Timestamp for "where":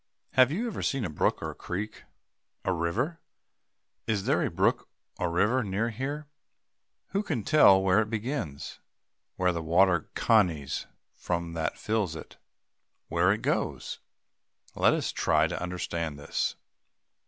7.79-8.01, 9.35-9.51, 13.09-13.31